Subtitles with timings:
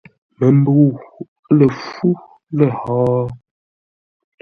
[0.39, 0.85] Məmbəu
[1.57, 2.09] lə fú
[2.57, 3.25] lə̂ hó?̂.